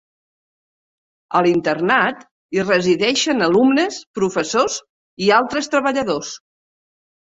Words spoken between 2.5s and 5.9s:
hi resideixen alumnes, professors i altres